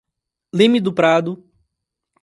[0.51, 1.47] Leme do Prado